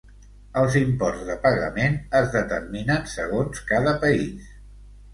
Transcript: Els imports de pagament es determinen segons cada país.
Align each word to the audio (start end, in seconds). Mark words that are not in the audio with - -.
Els 0.61 0.77
imports 0.79 1.21
de 1.27 1.35
pagament 1.43 2.01
es 2.23 2.33
determinen 2.39 3.09
segons 3.15 3.65
cada 3.71 3.99
país. 4.07 4.53